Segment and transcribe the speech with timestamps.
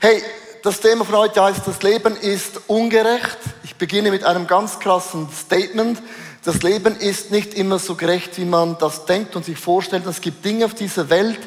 [0.00, 0.22] Hey,
[0.62, 3.36] das Thema von heute heißt, das Leben ist ungerecht.
[3.64, 6.00] Ich beginne mit einem ganz krassen Statement.
[6.44, 10.06] Das Leben ist nicht immer so gerecht, wie man das denkt und sich vorstellt.
[10.06, 11.40] Es gibt Dinge auf dieser Welt,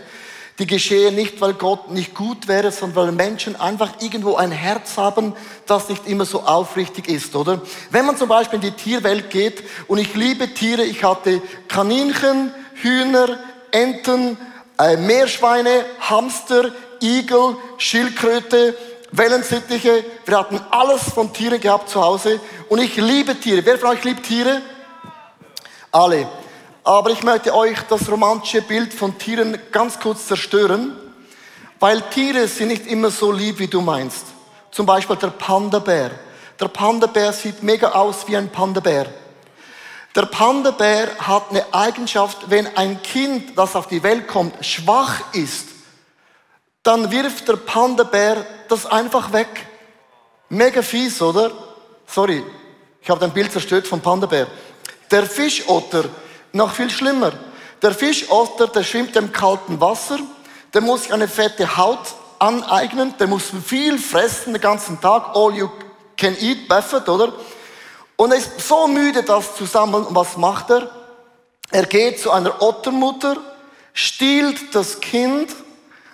[0.59, 4.97] die geschehen nicht, weil Gott nicht gut wäre, sondern weil Menschen einfach irgendwo ein Herz
[4.97, 5.33] haben,
[5.65, 7.61] das nicht immer so aufrichtig ist, oder?
[7.89, 12.53] Wenn man zum Beispiel in die Tierwelt geht und ich liebe Tiere, ich hatte Kaninchen,
[12.73, 13.39] Hühner,
[13.71, 14.37] Enten,
[14.77, 16.71] äh, Meerschweine, Hamster,
[17.01, 18.75] Igel, Schildkröte,
[19.11, 20.05] Wellensittiche.
[20.25, 22.39] Wir hatten alles von Tieren gehabt zu Hause.
[22.69, 23.65] Und ich liebe Tiere.
[23.65, 24.61] Wer von euch liebt Tiere?
[25.91, 26.27] Alle.
[26.83, 30.95] Aber ich möchte euch das romantische Bild von Tieren ganz kurz zerstören,
[31.79, 34.25] weil Tiere sind nicht immer so lieb, wie du meinst.
[34.71, 36.11] Zum Beispiel der Panda-Bär.
[36.59, 39.07] Der Panda-Bär sieht mega aus wie ein Panda-Bär.
[40.15, 45.67] Der Panda-Bär hat eine Eigenschaft, wenn ein Kind, das auf die Welt kommt, schwach ist,
[46.83, 49.67] dann wirft der Panda-Bär das einfach weg.
[50.49, 51.51] Mega fies, oder?
[52.07, 52.43] Sorry,
[53.01, 54.47] ich habe dein Bild zerstört vom Panda-Bär.
[55.09, 56.05] Der Fischotter,
[56.53, 57.31] noch viel schlimmer.
[57.81, 60.19] Der Fischotter, der schwimmt im kalten Wasser,
[60.73, 65.53] der muss sich eine fette Haut aneignen, der muss viel fressen den ganzen Tag, all
[65.53, 65.69] you
[66.17, 67.33] can eat, Buffett, oder?
[68.15, 70.05] Und er ist so müde, das zu sammeln.
[70.05, 70.89] Und was macht er?
[71.71, 73.37] Er geht zu einer Ottermutter,
[73.93, 75.49] stiehlt das Kind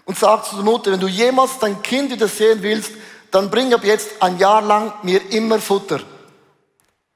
[0.07, 2.91] und sagt zu der Mutter, wenn du jemals dein Kind wieder sehen willst,
[3.29, 5.99] dann bring ab jetzt ein Jahr lang mir immer Futter.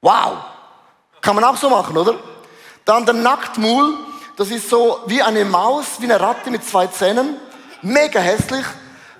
[0.02, 0.44] Wow!
[1.22, 2.16] Kann man auch so machen, oder?
[2.84, 3.96] Dann der Nacktmuhl,
[4.36, 7.36] das ist so wie eine Maus, wie eine Ratte mit zwei Zähnen,
[7.80, 8.66] mega hässlich.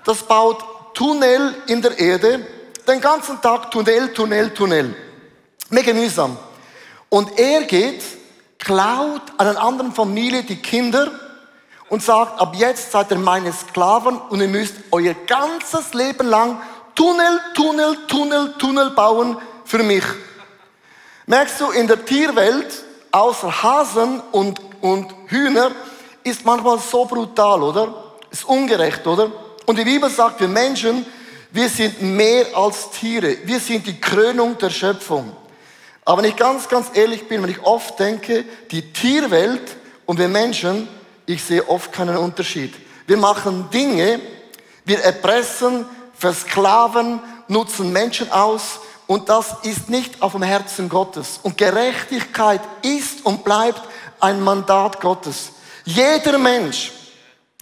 [0.05, 2.45] Das baut Tunnel in der Erde,
[2.87, 4.95] den ganzen Tag Tunnel, Tunnel, Tunnel.
[5.69, 6.37] Mega mühsam.
[7.09, 8.03] Und er geht,
[8.59, 11.11] klaut einer anderen Familie die Kinder
[11.93, 16.59] und sagt, ab jetzt seid ihr meine Sklaven und ihr müsst euer ganzes Leben lang
[16.95, 20.03] Tunnel, Tunnel, Tunnel, Tunnel bauen für mich.
[21.27, 25.69] Merkst du, in der Tierwelt, außer Hasen und, und Hühner,
[26.23, 27.93] ist manchmal so brutal, oder?
[28.31, 29.31] Ist ungerecht, oder?
[29.67, 31.05] Und die Bibel sagt, wir Menschen,
[31.51, 33.37] wir sind mehr als Tiere.
[33.43, 35.31] Wir sind die Krönung der Schöpfung.
[36.05, 39.75] Aber wenn ich ganz, ganz ehrlich bin, wenn ich oft denke, die Tierwelt
[40.07, 40.87] und wir Menschen,
[41.25, 42.73] ich sehe oft keinen Unterschied.
[43.07, 44.19] Wir machen Dinge,
[44.85, 51.39] wir erpressen, versklaven, nutzen Menschen aus und das ist nicht auf dem Herzen Gottes.
[51.43, 53.81] Und Gerechtigkeit ist und bleibt
[54.19, 55.51] ein Mandat Gottes.
[55.85, 56.91] Jeder Mensch,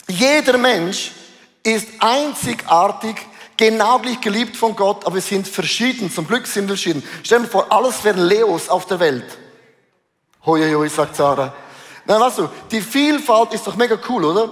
[0.08, 1.12] jeder Mensch
[1.64, 3.16] ist einzigartig,
[3.58, 6.12] genau gleich geliebt von Gott, aber wir sind verschieden.
[6.12, 7.04] Zum Glück sind wir verschieden.
[7.24, 9.38] Stell dir vor, alles wären Leos auf der Welt.
[10.46, 11.54] Hoi, hoi, sagt Sarah.
[12.12, 14.52] Na, weißt du, die Vielfalt ist doch mega cool, oder?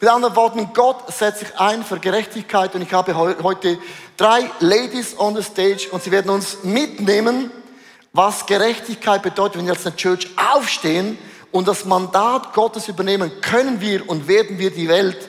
[0.00, 3.76] Mit anderen Worten, Gott setzt sich ein für Gerechtigkeit und ich habe heute
[4.16, 7.50] drei Ladies on the stage und sie werden uns mitnehmen,
[8.14, 11.18] was Gerechtigkeit bedeutet, wenn wir als eine Church aufstehen
[11.52, 15.28] und das Mandat Gottes übernehmen, können wir und werden wir die Welt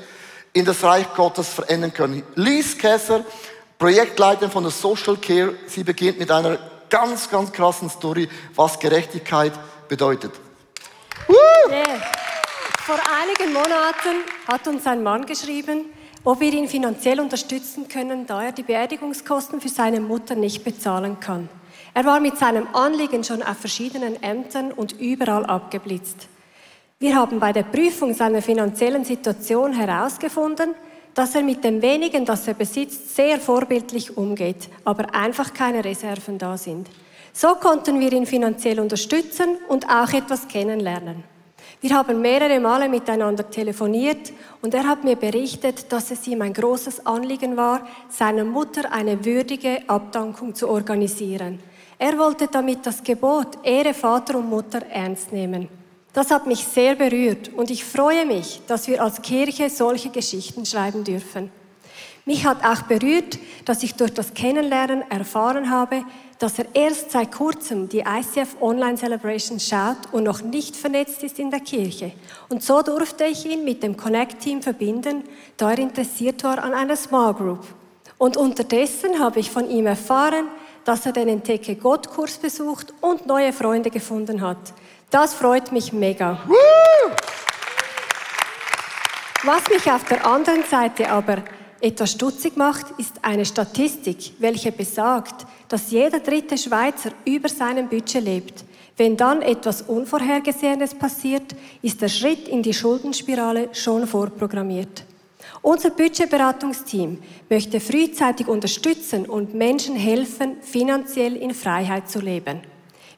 [0.54, 2.24] in das Reich Gottes verändern können.
[2.36, 3.26] Lies Kesser,
[3.80, 6.58] Projektleiterin von der Social Care, sie beginnt mit einer
[6.90, 9.52] ganz, ganz krassen Story, was Gerechtigkeit
[9.90, 10.32] bedeutet.
[11.70, 12.00] Nee.
[12.86, 15.86] Vor einigen Monaten hat uns ein Mann geschrieben,
[16.24, 21.20] ob wir ihn finanziell unterstützen können, da er die Beerdigungskosten für seine Mutter nicht bezahlen
[21.20, 21.50] kann.
[21.94, 26.28] Er war mit seinem Anliegen schon auf verschiedenen Ämtern und überall abgeblitzt.
[27.00, 30.76] Wir haben bei der Prüfung seiner finanziellen Situation herausgefunden,
[31.14, 36.38] dass er mit dem wenigen, das er besitzt, sehr vorbildlich umgeht, aber einfach keine Reserven
[36.38, 36.90] da sind.
[37.38, 41.26] So konnten wir ihn finanziell unterstützen und auch etwas kennenlernen.
[41.82, 44.32] Wir haben mehrere Male miteinander telefoniert
[44.62, 49.26] und er hat mir berichtet, dass es ihm ein großes Anliegen war, seiner Mutter eine
[49.26, 51.60] würdige Abdankung zu organisieren.
[52.00, 55.68] Er wollte damit das Gebot Ehre Vater und Mutter ernst nehmen.
[56.14, 60.66] Das hat mich sehr berührt und ich freue mich, dass wir als Kirche solche Geschichten
[60.66, 61.52] schreiben dürfen.
[62.24, 66.04] Mich hat auch berührt, dass ich durch das Kennenlernen erfahren habe,
[66.40, 71.40] dass er erst seit kurzem die ICF Online Celebration schaut und noch nicht vernetzt ist
[71.40, 72.12] in der Kirche.
[72.50, 75.24] Und so durfte ich ihn mit dem Connect-Team verbinden,
[75.58, 77.66] da er interessiert war an einer Small Group.
[78.18, 80.48] Und unterdessen habe ich von ihm erfahren,
[80.84, 84.74] dass er den Entdecke Gott-Kurs besucht und neue Freunde gefunden hat.
[85.10, 86.40] Das freut mich mega.
[89.44, 91.44] Was mich auf der anderen Seite aber
[91.82, 98.24] etwas stutzig macht, ist eine Statistik, welche besagt, dass jeder dritte Schweizer über seinem Budget
[98.24, 98.66] lebt.
[98.98, 105.04] Wenn dann etwas Unvorhergesehenes passiert, ist der Schritt in die Schuldenspirale schon vorprogrammiert.
[105.62, 107.18] Unser Budgetberatungsteam
[107.50, 112.62] möchte frühzeitig unterstützen und Menschen helfen, finanziell in Freiheit zu leben.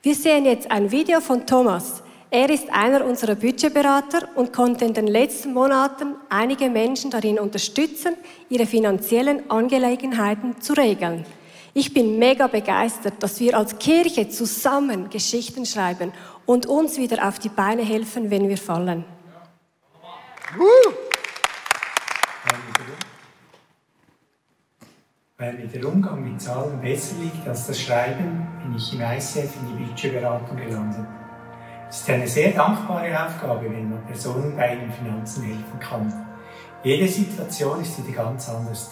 [0.01, 2.01] Wir sehen jetzt ein Video von Thomas.
[2.29, 8.13] Er ist einer unserer Budgetberater und konnte in den letzten Monaten einige Menschen darin unterstützen,
[8.49, 11.25] ihre finanziellen Angelegenheiten zu regeln.
[11.79, 16.11] Ich bin mega begeistert, dass wir als Kirche zusammen Geschichten schreiben
[16.47, 19.05] und uns wieder auf die Beine helfen, wenn wir fallen.
[25.37, 29.55] Weil mir der Umgang mit Zahlen besser liegt als das Schreiben, bin ich im ICF
[29.61, 31.05] in die Budgetberatung gelandet.
[31.91, 36.25] Es ist eine sehr dankbare Aufgabe, wenn man Personen bei ihren Finanzen helfen kann.
[36.83, 38.89] Jede Situation ist wieder ganz anders.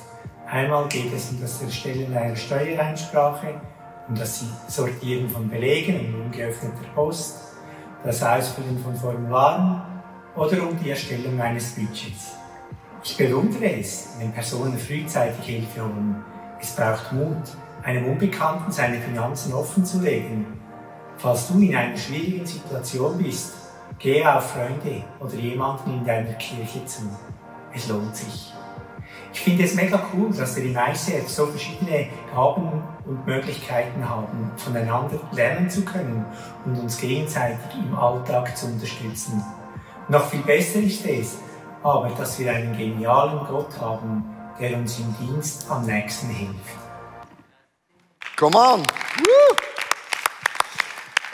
[0.47, 3.59] Einmal geht es um das Erstellen einer Steuereinsprache,
[4.07, 7.55] um das Sortieren von Belegen und ungeöffneter Post,
[8.03, 9.81] das Ausfüllen von Formularen
[10.35, 12.35] oder um die Erstellung eines Budgets.
[13.03, 16.23] Ich bewundere es, wenn Personen frühzeitig Hilfe holen.
[16.61, 17.43] Es braucht Mut,
[17.81, 20.45] einem Unbekannten seine Finanzen offenzulegen.
[21.17, 23.53] Falls du in einer schwierigen Situation bist,
[23.97, 27.03] gehe auf Freunde oder jemanden in deiner Kirche zu.
[27.73, 28.53] Es lohnt sich.
[29.35, 34.49] Ich finde es mega cool, dass wir in ICF so verschiedene Gaben und Möglichkeiten haben,
[34.55, 36.25] voneinander lernen zu können
[36.63, 39.43] und uns gegenseitig im Alltag zu unterstützen.
[40.07, 41.37] Noch viel besser ist es,
[41.83, 44.23] aber dass wir einen genialen Gott haben,
[44.57, 46.77] der uns im Dienst am nächsten hilft.
[48.37, 48.83] Come on!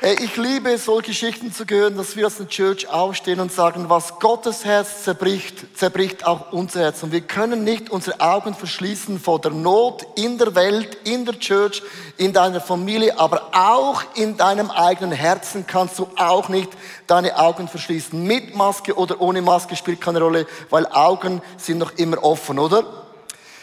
[0.01, 0.07] Woo!
[0.19, 3.87] Ich liebe es, so Geschichten zu hören, dass wir als eine Church aufstehen und sagen,
[3.87, 7.03] was Gottes Herz zerbricht, zerbricht auch unser Herz.
[7.03, 11.37] Und wir können nicht unsere Augen verschließen vor der Not in der Welt, in der
[11.37, 11.83] Church,
[12.17, 16.71] in deiner Familie, aber auch in deinem eigenen Herzen kannst du auch nicht
[17.05, 18.23] deine Augen verschließen.
[18.23, 22.85] Mit Maske oder ohne Maske spielt keine Rolle, weil Augen sind noch immer offen, oder?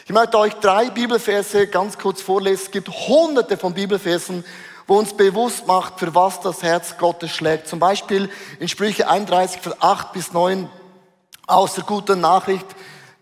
[0.06, 2.62] Ich möchte euch drei Bibelverse ganz kurz vorlesen.
[2.64, 4.44] Es gibt hunderte von Bibelversen,
[4.88, 7.68] wo uns bewusst macht, für was das Herz Gottes schlägt.
[7.68, 10.68] Zum Beispiel in Sprüche 31, Vers 8 bis 9,
[11.46, 12.66] aus der guten Nachricht.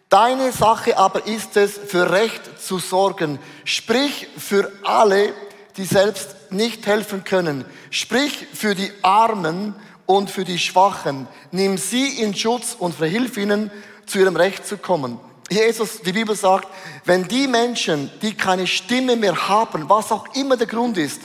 [0.08, 3.40] Deine Sache aber ist es, für Recht zu sorgen.
[3.64, 5.34] Sprich für alle,
[5.76, 7.64] die selbst nicht helfen können.
[7.90, 9.74] Sprich für die Armen
[10.06, 11.26] und für die Schwachen.
[11.50, 13.72] Nimm sie in Schutz und verhilf ihnen,
[14.06, 15.18] zu ihrem Recht zu kommen.
[15.50, 16.68] Jesus, die Bibel sagt,
[17.04, 21.22] wenn die Menschen, die keine Stimme mehr haben, was auch immer der Grund ist,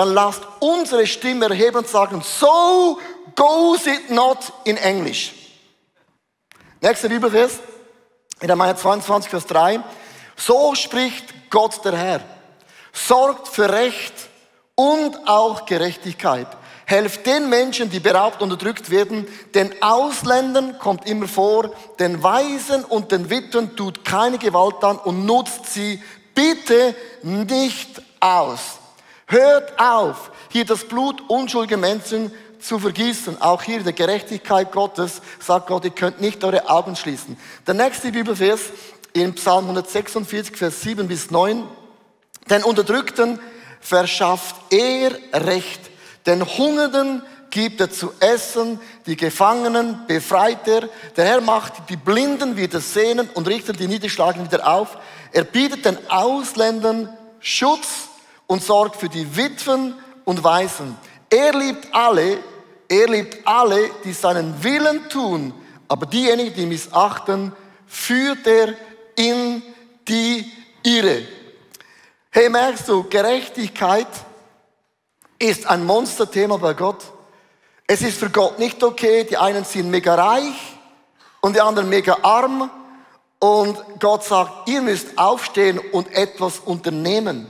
[0.00, 2.98] dann lasst unsere Stimme erheben und sagen, so
[3.36, 5.34] goes it not in English.
[6.80, 7.58] Nächster Bibelvers,
[8.40, 9.80] in der Mai 22, Vers 3.
[10.36, 12.20] So spricht Gott der Herr.
[12.94, 14.14] Sorgt für Recht
[14.74, 16.48] und auch Gerechtigkeit.
[16.86, 19.28] Helft den Menschen, die beraubt und unterdrückt werden.
[19.54, 21.72] Den Ausländern kommt immer vor.
[21.98, 26.02] Den Weisen und den Witwen tut keine Gewalt an und nutzt sie
[26.34, 28.79] bitte nicht aus.
[29.30, 33.40] Hört auf, hier das Blut unschuldiger Menschen zu vergießen.
[33.40, 37.38] Auch hier der Gerechtigkeit Gottes sagt Gott, ihr könnt nicht eure Augen schließen.
[37.64, 38.60] Der nächste Bibelvers
[39.12, 41.62] in Psalm 146, Vers 7 bis 9.
[42.50, 43.38] Den Unterdrückten
[43.80, 45.80] verschafft er Recht.
[46.26, 50.88] Den Hungernden gibt er zu essen, die Gefangenen befreit er.
[51.16, 54.98] Der Herr macht die Blinden wieder sehnen und richtet die Niederschlagen wieder auf.
[55.30, 58.09] Er bietet den Ausländern Schutz
[58.50, 60.98] und sorgt für die Witwen und Waisen.
[61.30, 62.38] Er liebt alle,
[62.88, 65.54] er liebt alle, die seinen Willen tun,
[65.86, 67.52] aber diejenigen, die missachten,
[67.86, 68.74] führt er
[69.14, 69.62] in
[70.08, 70.50] die
[70.82, 71.28] Irre.
[72.30, 74.08] Hey, merkst du, Gerechtigkeit
[75.38, 77.04] ist ein Monsterthema bei Gott.
[77.86, 80.76] Es ist für Gott nicht okay, die einen sind mega reich
[81.40, 82.68] und die anderen mega arm.
[83.38, 87.46] Und Gott sagt, ihr müsst aufstehen und etwas unternehmen.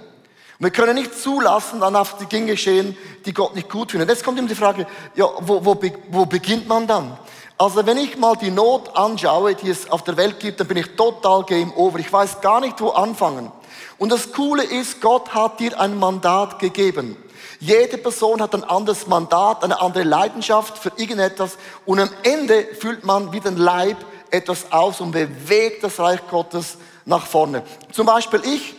[0.60, 4.10] Wir können nicht zulassen, dann auf die Dinge geschehen, die Gott nicht gut findet.
[4.10, 7.16] Jetzt kommt immer die Frage, ja, wo, wo, wo beginnt man dann?
[7.56, 10.76] Also wenn ich mal die Not anschaue, die es auf der Welt gibt, dann bin
[10.76, 11.98] ich total game over.
[11.98, 13.50] Ich weiß gar nicht, wo anfangen.
[13.96, 17.16] Und das Coole ist, Gott hat dir ein Mandat gegeben.
[17.58, 21.56] Jede Person hat ein anderes Mandat, eine andere Leidenschaft für irgendetwas.
[21.86, 23.96] Und am Ende fühlt man wie den Leib
[24.30, 26.76] etwas aus und bewegt das Reich Gottes
[27.06, 27.62] nach vorne.
[27.92, 28.74] Zum Beispiel ich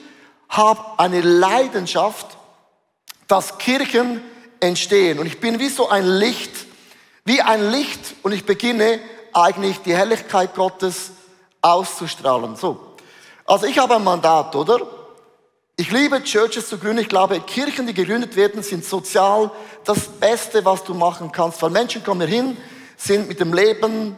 [0.51, 2.37] habe eine Leidenschaft,
[3.27, 4.21] dass Kirchen
[4.59, 5.17] entstehen.
[5.19, 6.51] Und ich bin wie so ein Licht,
[7.25, 8.99] wie ein Licht und ich beginne
[9.33, 11.11] eigentlich die Herrlichkeit Gottes
[11.61, 12.55] auszustrahlen.
[12.55, 12.95] So.
[13.45, 14.79] Also ich habe ein Mandat, oder?
[15.77, 16.99] Ich liebe Churches zu gründen.
[16.99, 19.49] Ich glaube, Kirchen, die gegründet werden, sind sozial
[19.85, 21.61] das Beste, was du machen kannst.
[21.61, 22.57] Weil Menschen kommen hier hin,
[22.97, 24.15] sind mit dem Leben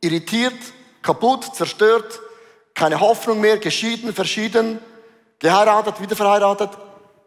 [0.00, 0.58] irritiert,
[1.00, 2.20] kaputt, zerstört
[2.78, 4.78] keine Hoffnung mehr, geschieden, verschieden,
[5.38, 6.70] geheiratet, wieder verheiratet.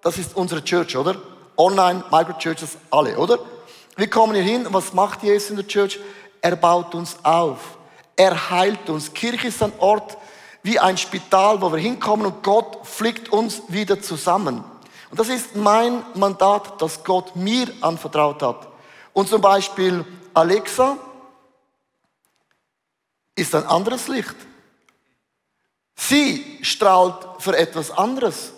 [0.01, 1.15] Das ist unsere Church, oder?
[1.57, 3.39] Online, Microchurches, alle, oder?
[3.95, 5.99] Wir kommen hier hin was macht Jesus in der Church?
[6.41, 7.77] Er baut uns auf.
[8.15, 9.13] Er heilt uns.
[9.13, 10.17] Kirche ist ein Ort
[10.63, 14.63] wie ein Spital, wo wir hinkommen und Gott flickt uns wieder zusammen.
[15.09, 18.67] Und das ist mein Mandat, das Gott mir anvertraut hat.
[19.13, 20.97] Und zum Beispiel Alexa
[23.35, 24.35] ist ein anderes Licht.
[26.07, 28.53] Sie strahlt für etwas anderes.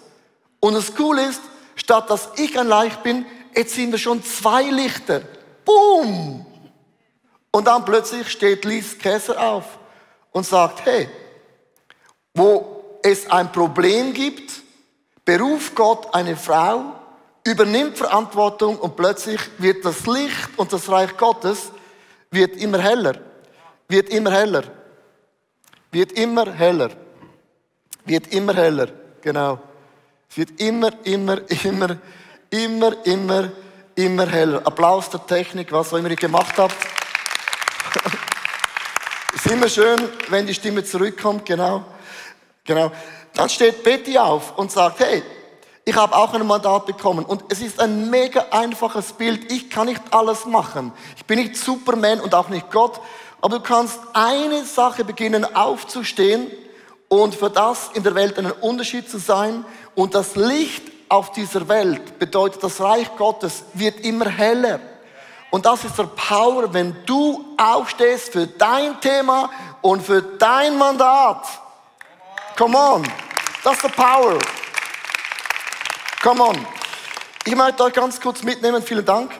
[0.61, 1.41] Und das Coole ist,
[1.75, 5.21] statt dass ich ein Licht bin, jetzt sind wir schon zwei Lichter.
[5.65, 6.45] Boom!
[7.51, 9.65] Und dann plötzlich steht Lies Käser auf
[10.31, 11.09] und sagt, hey,
[12.33, 14.53] wo es ein Problem gibt,
[15.25, 16.93] beruft Gott eine Frau,
[17.43, 21.71] übernimmt Verantwortung und plötzlich wird das Licht und das Reich Gottes
[22.31, 23.19] wird immer heller,
[23.89, 24.63] wird immer heller,
[25.91, 26.89] wird immer heller,
[28.05, 28.87] wird immer heller,
[29.21, 29.59] genau.
[30.29, 31.97] Es wird immer, immer, immer,
[32.49, 33.51] immer, immer,
[33.95, 34.65] immer heller.
[34.65, 36.75] Applaus der Technik, was auch immer ihr gemacht habt.
[39.35, 41.85] Es ist immer schön, wenn die Stimme zurückkommt, genau.
[42.65, 42.91] Genau.
[43.33, 45.23] Dann steht Betty auf und sagt, hey,
[45.85, 49.51] ich habe auch ein Mandat bekommen und es ist ein mega einfaches Bild.
[49.51, 50.93] Ich kann nicht alles machen.
[51.17, 53.01] Ich bin nicht Superman und auch nicht Gott,
[53.41, 56.49] aber du kannst eine Sache beginnen aufzustehen
[57.13, 61.67] und für das in der Welt einen Unterschied zu sein und das Licht auf dieser
[61.67, 64.79] Welt bedeutet, das Reich Gottes wird immer heller.
[65.51, 69.51] Und das ist der Power, wenn du aufstehst für dein Thema
[69.83, 71.45] und für dein Mandat.
[72.57, 73.03] Come on.
[73.63, 74.39] Das ist der Power.
[76.23, 76.65] Come on.
[77.45, 79.39] Ich möchte euch ganz kurz mitnehmen, vielen Dank.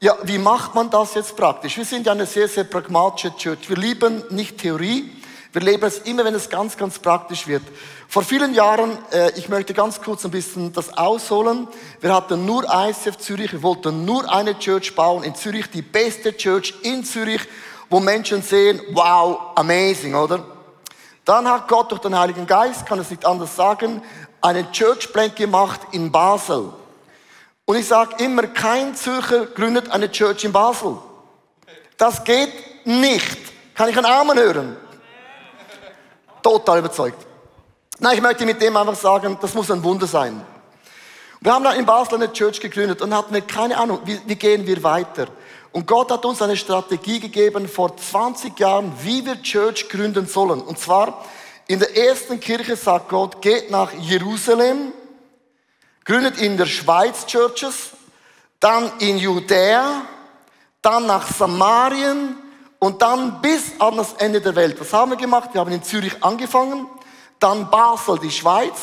[0.00, 1.76] Ja, wie macht man das jetzt praktisch?
[1.76, 3.68] Wir sind ja eine sehr, sehr pragmatische Church.
[3.68, 5.12] Wir lieben nicht Theorie.
[5.54, 7.62] Wir leben es immer, wenn es ganz, ganz praktisch wird.
[8.08, 11.68] Vor vielen Jahren, äh, ich möchte ganz kurz ein bisschen das ausholen.
[12.00, 13.52] Wir hatten nur ICF Zürich.
[13.52, 17.40] Wir wollten nur eine Church bauen in Zürich, die beste Church in Zürich,
[17.88, 20.44] wo Menschen sehen, wow, amazing, oder?
[21.24, 24.02] Dann hat Gott durch den Heiligen Geist, kann es nicht anders sagen,
[24.40, 26.72] einen Churchplan gemacht in Basel.
[27.64, 30.98] Und ich sage immer, kein Zürcher gründet eine Church in Basel.
[31.96, 32.52] Das geht
[32.84, 33.38] nicht.
[33.76, 34.76] Kann ich einen Amen hören?
[36.44, 37.26] Total überzeugt.
[38.00, 40.44] Nein, ich möchte mit dem einfach sagen, das muss ein Wunder sein.
[41.40, 44.82] Wir haben in Basel eine Church gegründet und hatten keine Ahnung, wie, wie gehen wir
[44.82, 45.28] weiter.
[45.72, 50.60] Und Gott hat uns eine Strategie gegeben vor 20 Jahren, wie wir Church gründen sollen.
[50.60, 51.24] Und zwar
[51.66, 54.92] in der ersten Kirche sagt Gott, geht nach Jerusalem,
[56.04, 57.92] gründet in der Schweiz Churches,
[58.60, 60.02] dann in Judäa,
[60.82, 62.36] dann nach Samarien
[62.84, 64.78] und dann bis an das Ende der Welt.
[64.78, 65.48] Was haben wir gemacht?
[65.54, 66.86] Wir haben in Zürich angefangen,
[67.40, 68.74] dann Basel, die Schweiz,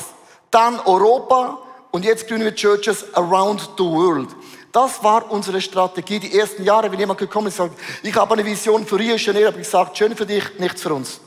[0.50, 1.60] dann Europa
[1.92, 4.30] und jetzt gründen wir Churches around the world.
[4.72, 6.20] Das war unsere Strategie.
[6.20, 9.18] Die ersten Jahre, wenn jemand gekommen ist und sagt, ich habe eine Vision für Rio
[9.18, 11.20] de Janeiro, habe ich gesagt, schön für dich, nichts für uns.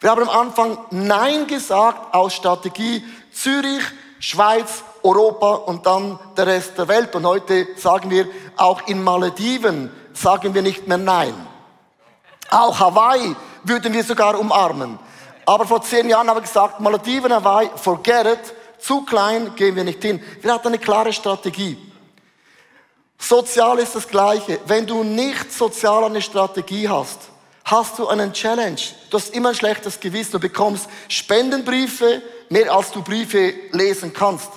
[0.00, 3.84] Wir haben am Anfang Nein gesagt aus Strategie Zürich,
[4.18, 7.14] Schweiz, Europa und dann der Rest der Welt.
[7.14, 11.53] Und heute sagen wir, auch in Malediven sagen wir nicht mehr Nein.
[12.54, 13.34] Auch Hawaii
[13.64, 14.96] würden wir sogar umarmen.
[15.44, 19.82] Aber vor zehn Jahren haben wir gesagt, Malediven, Hawaii, forget it, zu klein, gehen wir
[19.82, 20.22] nicht hin.
[20.40, 21.76] Wir hatten eine klare Strategie.
[23.18, 24.60] Sozial ist das Gleiche.
[24.66, 27.18] Wenn du nicht sozial eine Strategie hast,
[27.64, 28.80] hast du einen Challenge.
[29.10, 30.32] Du hast immer ein schlechtes Gewissen.
[30.32, 34.50] Du bekommst Spendenbriefe, mehr als du Briefe lesen kannst.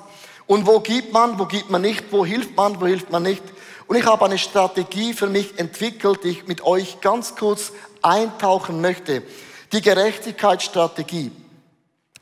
[0.46, 3.44] Und wo gibt man, wo gibt man nicht, wo hilft man, wo hilft man nicht.
[3.88, 7.72] Und ich habe eine Strategie für mich entwickelt, die ich mit euch ganz kurz
[8.08, 9.24] eintauchen möchte.
[9.72, 11.32] Die Gerechtigkeitsstrategie.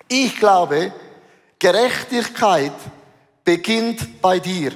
[0.08, 0.94] Ich glaube,
[1.60, 2.74] Gerechtigkeit
[3.44, 4.72] beginnt bei dir.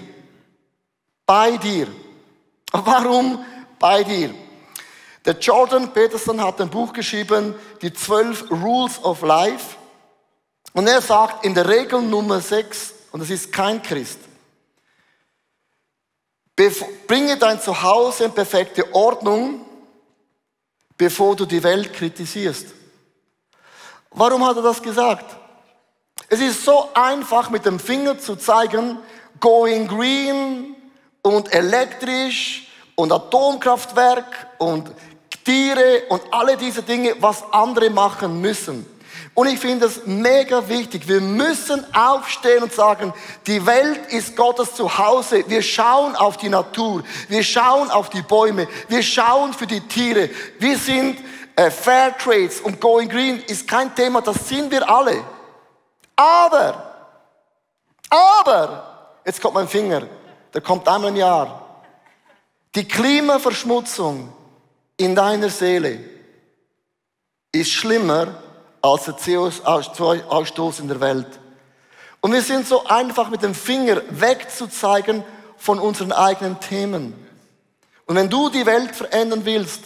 [1.25, 1.87] Bei dir.
[2.71, 3.43] Warum
[3.79, 4.33] bei dir?
[5.25, 9.75] Der Jordan Peterson hat ein Buch geschrieben, die 12 Rules of Life.
[10.73, 14.19] Und er sagt in der Regel Nummer 6, und es ist kein Christ,
[17.07, 19.65] bringe dein Zuhause in perfekte Ordnung,
[20.99, 22.67] bevor du die Welt kritisierst.
[24.11, 25.37] Warum hat er das gesagt?
[26.27, 28.99] Es ist so einfach mit dem Finger zu zeigen,
[29.39, 30.75] going green
[31.21, 34.91] und elektrisch und Atomkraftwerk und
[35.45, 38.85] Tiere und alle diese Dinge, was andere machen müssen.
[39.39, 41.07] Und ich finde es mega wichtig.
[41.07, 43.13] Wir müssen aufstehen und sagen,
[43.47, 45.45] die Welt ist Gottes Zuhause.
[45.47, 47.03] Wir schauen auf die Natur.
[47.29, 48.67] Wir schauen auf die Bäume.
[48.89, 50.29] Wir schauen für die Tiere.
[50.59, 51.19] Wir sind
[51.55, 55.23] äh, Fair Trades und Going Green ist kein Thema, das sind wir alle.
[56.17, 57.07] Aber,
[58.09, 60.01] aber, jetzt kommt mein Finger,
[60.53, 61.85] der kommt einmal im Jahr.
[62.75, 64.33] Die Klimaverschmutzung
[64.97, 65.97] in deiner Seele
[67.53, 68.35] ist schlimmer
[68.81, 71.27] als der CO2-Ausstoß in der Welt.
[72.21, 75.23] Und wir sind so einfach mit dem Finger wegzuzeigen
[75.57, 77.13] von unseren eigenen Themen.
[78.05, 79.83] Und wenn du die Welt verändern willst,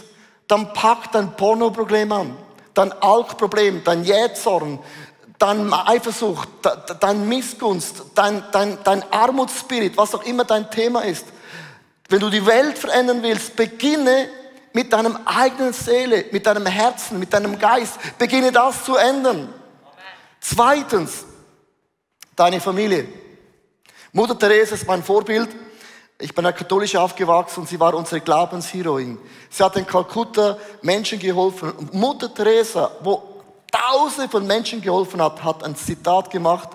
[0.48, 2.38] dann pack dein Pornoproblem an,
[2.74, 4.80] dein Alkproblem, dein Jähzorn,
[5.40, 6.48] dein Eifersucht,
[7.00, 11.26] dein Missgunst, dein, dein, dein Armutsspirit, was auch immer dein Thema ist.
[12.10, 14.30] Wenn du die Welt verändern willst, beginne
[14.74, 17.98] mit deinem eigenen Seele, mit deinem Herzen, mit deinem Geist.
[18.18, 19.54] Beginne das zu ändern.
[20.40, 21.26] Zweitens,
[22.36, 23.08] deine Familie.
[24.12, 25.50] Mutter Therese ist mein Vorbild.
[26.20, 29.18] Ich bin katholisch aufgewachsen und sie war unsere Glaubensheroin.
[29.50, 31.74] Sie hat in Kalkutta Menschen geholfen.
[31.92, 33.34] Mutter Teresa, wo
[33.72, 36.70] Tausende von Menschen geholfen hat, hat ein Zitat gemacht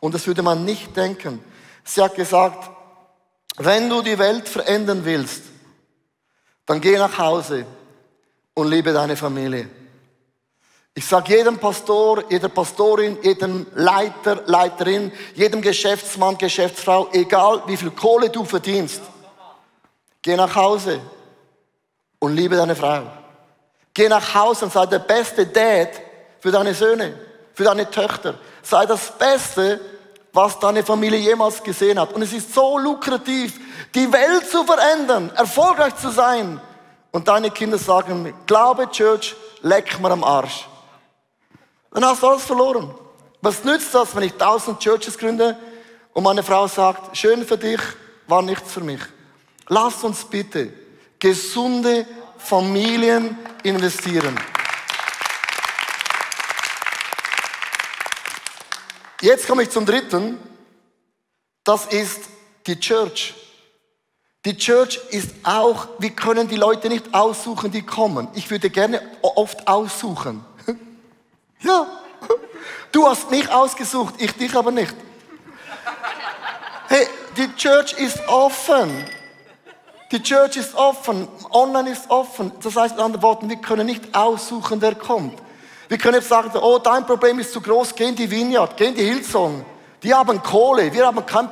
[0.00, 1.42] und das würde man nicht denken.
[1.82, 2.70] Sie hat gesagt,
[3.56, 5.44] wenn du die Welt verändern willst,
[6.66, 7.66] dann geh nach Hause
[8.54, 9.68] und liebe deine Familie.
[10.94, 17.90] Ich sage jedem Pastor, jeder Pastorin, jedem Leiter, Leiterin, jedem Geschäftsmann, Geschäftsfrau, egal wie viel
[17.90, 19.00] Kohle du verdienst,
[20.20, 21.00] geh nach Hause
[22.18, 23.04] und liebe deine Frau.
[23.94, 25.88] Geh nach Hause und sei der beste Dad
[26.40, 27.18] für deine Söhne,
[27.54, 28.34] für deine Töchter.
[28.62, 29.80] Sei das Beste,
[30.32, 32.12] was deine Familie jemals gesehen hat.
[32.12, 33.60] Und es ist so lukrativ,
[33.94, 36.60] die Welt zu verändern, erfolgreich zu sein.
[37.10, 40.66] Und deine Kinder sagen, glaube Church, leck mir am Arsch.
[41.92, 42.94] Dann hast du alles verloren.
[43.42, 45.56] Was nützt das, wenn ich tausend Churches gründe
[46.14, 47.80] und meine Frau sagt, schön für dich,
[48.26, 49.00] war nichts für mich.
[49.68, 50.72] Lass uns bitte
[51.18, 52.06] gesunde
[52.38, 54.38] Familien investieren.
[59.22, 60.36] Jetzt komme ich zum dritten.
[61.62, 62.22] Das ist
[62.66, 63.34] die Church.
[64.44, 68.26] Die Church ist auch, wir können die Leute nicht aussuchen, die kommen.
[68.34, 70.44] Ich würde gerne oft aussuchen.
[71.60, 71.86] ja,
[72.90, 74.94] du hast mich ausgesucht, ich dich aber nicht.
[76.88, 77.06] Hey,
[77.36, 78.90] die Church ist offen.
[80.10, 82.50] Die Church ist offen, online ist offen.
[82.60, 85.40] Das heißt mit anderen Worten, wir können nicht aussuchen, wer kommt.
[85.92, 88.86] Wir können jetzt sagen, oh, dein Problem ist zu groß, geh in die Vineyard, geh
[88.86, 89.62] in die Hillsong.
[90.02, 91.50] Die haben Kohle, wir haben kein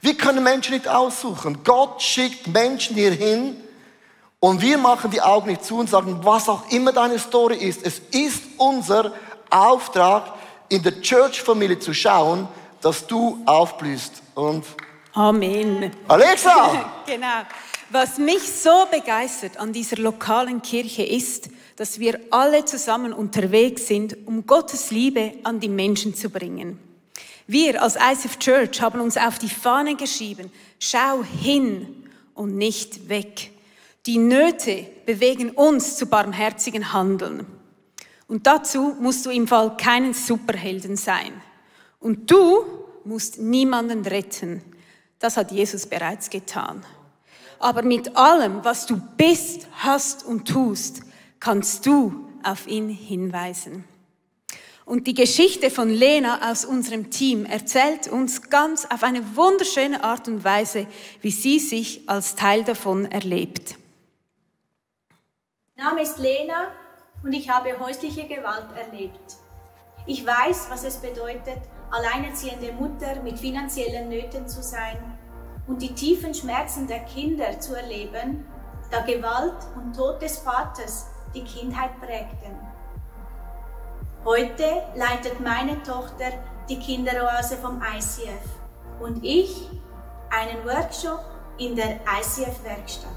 [0.00, 1.64] wir können Menschen nicht aussuchen.
[1.64, 3.60] Gott schickt Menschen hierhin
[4.38, 7.84] und wir machen die Augen nicht zu und sagen, was auch immer deine Story ist.
[7.84, 9.10] Es ist unser
[9.50, 10.34] Auftrag,
[10.68, 12.46] in der Church-Familie zu schauen,
[12.80, 14.22] dass du aufblühst.
[14.36, 14.64] Und
[15.14, 15.90] Amen.
[16.06, 16.92] Alexa!
[17.06, 17.42] genau.
[17.92, 24.16] Was mich so begeistert an dieser lokalen Kirche ist, dass wir alle zusammen unterwegs sind,
[24.26, 26.78] um Gottes Liebe an die Menschen zu bringen.
[27.46, 33.50] Wir als ICF Church haben uns auf die Fahne geschrieben, schau hin und nicht weg.
[34.06, 37.46] Die Nöte bewegen uns zu barmherzigen Handeln.
[38.26, 41.32] Und dazu musst du im Fall keinen Superhelden sein.
[42.00, 42.64] Und du
[43.04, 44.62] musst niemanden retten.
[45.18, 46.86] Das hat Jesus bereits getan.
[47.62, 51.02] Aber mit allem, was du bist, hast und tust,
[51.38, 53.84] kannst du auf ihn hinweisen.
[54.84, 60.26] Und die Geschichte von Lena aus unserem Team erzählt uns ganz auf eine wunderschöne Art
[60.26, 60.88] und Weise,
[61.20, 63.76] wie sie sich als Teil davon erlebt.
[65.76, 66.72] Mein Name ist Lena
[67.22, 69.36] und ich habe häusliche Gewalt erlebt.
[70.04, 71.60] Ich weiß, was es bedeutet,
[71.92, 74.98] alleinerziehende Mutter mit finanziellen Nöten zu sein
[75.66, 78.46] und die tiefen Schmerzen der Kinder zu erleben,
[78.90, 82.58] da Gewalt und Tod des Vaters die Kindheit prägten.
[84.24, 86.32] Heute leitet meine Tochter
[86.68, 88.44] die Kinderoase vom ICF
[89.00, 89.68] und ich
[90.30, 91.24] einen Workshop
[91.58, 93.10] in der ICF-Werkstatt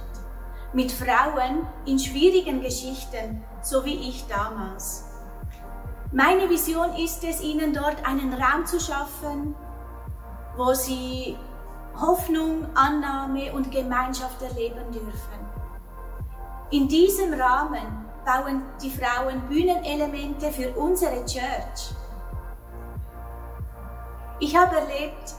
[0.73, 5.05] mit Frauen in schwierigen Geschichten, so wie ich damals.
[6.11, 9.55] Meine Vision ist es, ihnen dort einen Raum zu schaffen,
[10.57, 11.37] wo sie
[11.99, 15.45] Hoffnung, Annahme und Gemeinschaft erleben dürfen.
[16.71, 21.93] In diesem Rahmen bauen die Frauen Bühnenelemente für unsere Church.
[24.39, 25.35] Ich habe erlebt,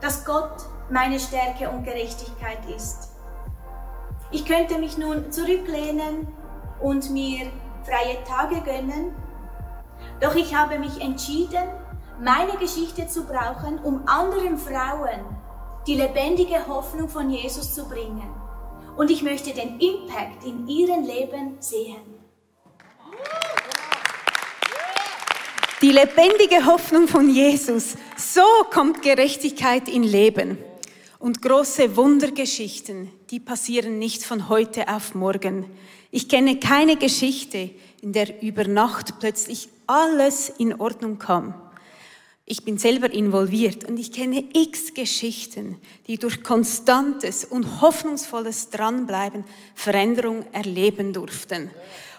[0.00, 3.10] dass Gott meine Stärke und Gerechtigkeit ist.
[4.32, 6.26] Ich könnte mich nun zurücklehnen
[6.80, 7.46] und mir
[7.84, 9.14] freie Tage gönnen,
[10.20, 11.68] doch ich habe mich entschieden,
[12.20, 15.39] meine Geschichte zu brauchen, um anderen Frauen
[15.90, 18.30] die lebendige Hoffnung von Jesus zu bringen.
[18.96, 21.96] Und ich möchte den Impact in ihrem Leben sehen.
[25.82, 27.96] Die lebendige Hoffnung von Jesus.
[28.16, 30.58] So kommt Gerechtigkeit in Leben.
[31.18, 35.68] Und große Wundergeschichten, die passieren nicht von heute auf morgen.
[36.12, 41.54] Ich kenne keine Geschichte, in der über Nacht plötzlich alles in Ordnung kam.
[42.46, 45.76] Ich bin selber involviert und ich kenne x Geschichten,
[46.08, 51.70] die durch konstantes und hoffnungsvolles Dranbleiben Veränderung erleben durften.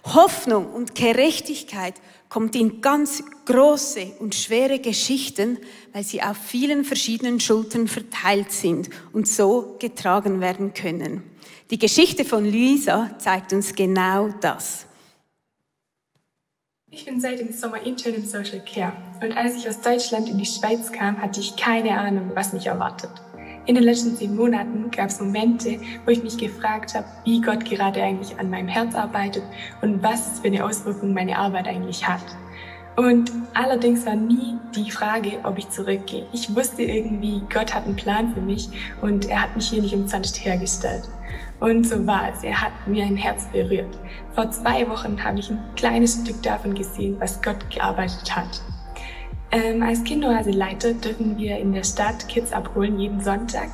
[0.06, 1.96] Hoffnung und Gerechtigkeit
[2.30, 5.58] kommt in ganz große und schwere Geschichten,
[5.92, 11.24] weil sie auf vielen verschiedenen Schultern verteilt sind und so getragen werden können.
[11.70, 14.88] Die Geschichte von Luisa zeigt uns genau das.
[16.94, 18.92] Ich bin seit dem Sommer intern im Social Care
[19.24, 22.68] und als ich aus Deutschland in die Schweiz kam, hatte ich keine Ahnung, was mich
[22.68, 23.12] erwartet.
[23.66, 27.64] In den letzten zehn Monaten gab es Momente, wo ich mich gefragt habe, wie Gott
[27.64, 29.44] gerade eigentlich an meinem Herz arbeitet
[29.82, 32.26] und was für eine Auswirkung meine Arbeit eigentlich hat.
[32.98, 36.28] Und allerdings war nie die Frage, ob ich zurückgehe.
[36.34, 38.68] Ich wusste irgendwie, Gott hat einen Plan für mich
[39.02, 41.08] und er hat mich hier nicht umsonst hergestellt.
[41.62, 42.44] Und so war es.
[42.44, 43.98] Er hat mir ein Herz berührt.
[44.34, 48.62] Vor zwei Wochen habe ich ein kleines Stück davon gesehen, was Gott gearbeitet hat.
[49.54, 53.70] Ähm, als Kinderoaseleiter dürfen wir in der Stadt Kids abholen, jeden Sonntag.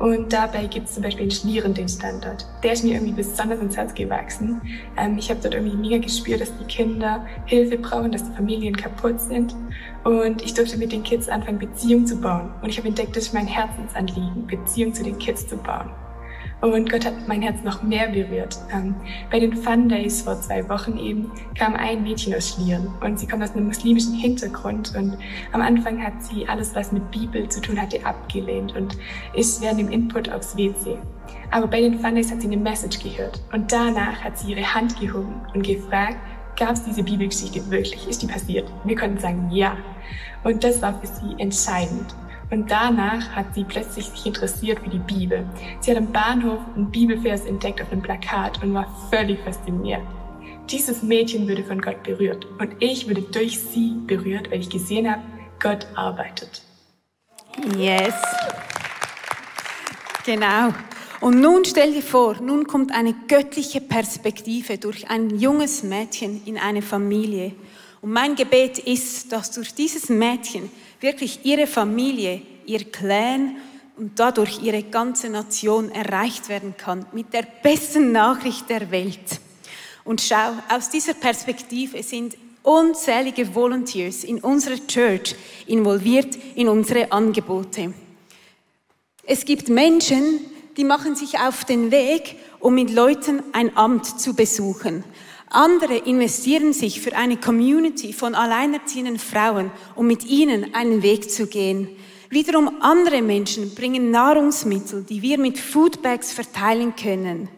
[0.00, 2.46] Und dabei gibt es zum Beispiel einen Schlieren, den Standort.
[2.62, 4.60] Der ist mir irgendwie besonders ins Herz gewachsen.
[4.98, 8.76] Ähm, ich habe dort irgendwie mega gespürt, dass die Kinder Hilfe brauchen, dass die Familien
[8.76, 9.54] kaputt sind.
[10.04, 12.52] Und ich durfte mit den Kids anfangen, Beziehung zu bauen.
[12.60, 15.90] Und ich habe entdeckt, das ist mein Herzensanliegen, Beziehung zu den Kids zu bauen.
[16.60, 18.58] Und Gott hat mein Herz noch mehr berührt.
[18.72, 18.94] Ähm,
[19.30, 23.26] bei den Fun Days vor zwei Wochen eben kam ein Mädchen aus Schlieren und sie
[23.26, 25.16] kommt aus einem muslimischen Hintergrund und
[25.52, 28.98] am Anfang hat sie alles, was mit Bibel zu tun hatte, abgelehnt und
[29.34, 30.98] ist während dem Input aufs WC.
[31.50, 34.74] Aber bei den Fun Days hat sie eine Message gehört und danach hat sie ihre
[34.74, 36.18] Hand gehoben und gefragt,
[36.58, 38.06] gab es diese Bibelgeschichte wirklich?
[38.06, 38.70] Ist die passiert?
[38.84, 39.78] Wir konnten sagen, ja.
[40.44, 42.14] Und das war für sie entscheidend.
[42.50, 45.48] Und danach hat sie plötzlich sich interessiert für die Bibel.
[45.80, 50.02] Sie hat am Bahnhof einen Bibelvers entdeckt auf einem Plakat und war völlig fasziniert.
[50.68, 55.10] Dieses Mädchen würde von Gott berührt und ich würde durch sie berührt, weil ich gesehen
[55.10, 55.22] habe,
[55.60, 56.62] Gott arbeitet.
[57.76, 58.14] Yes.
[60.24, 60.72] Genau.
[61.20, 66.56] Und nun stell dir vor, nun kommt eine göttliche Perspektive durch ein junges Mädchen in
[66.56, 67.52] eine Familie.
[68.00, 73.56] Und mein Gebet ist, dass durch dieses Mädchen wirklich ihre Familie, ihr Clan
[73.96, 79.40] und dadurch ihre ganze Nation erreicht werden kann mit der besten Nachricht der Welt.
[80.04, 85.34] Und schau, aus dieser Perspektive sind unzählige Volunteers in unserer Church
[85.66, 87.92] involviert in unsere Angebote.
[89.22, 90.40] Es gibt Menschen,
[90.76, 95.04] die machen sich auf den Weg, um mit Leuten ein Amt zu besuchen.
[95.52, 101.48] Andere investieren sich für eine Community von alleinerziehenden Frauen, um mit ihnen einen Weg zu
[101.48, 101.88] gehen.
[102.28, 107.48] Wiederum andere Menschen bringen Nahrungsmittel, die wir mit Foodbags verteilen können.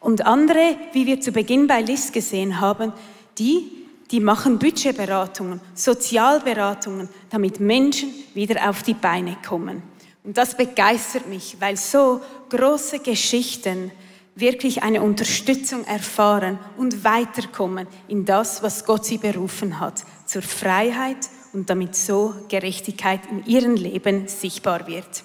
[0.00, 2.92] Und andere, wie wir zu Beginn bei Liz gesehen haben,
[3.38, 3.70] die,
[4.10, 9.84] die machen Budgetberatungen, Sozialberatungen, damit Menschen wieder auf die Beine kommen.
[10.24, 13.92] Und das begeistert mich, weil so große Geschichten
[14.36, 21.16] wirklich eine Unterstützung erfahren und weiterkommen in das, was Gott sie berufen hat, zur Freiheit
[21.52, 25.24] und damit so Gerechtigkeit in ihrem Leben sichtbar wird.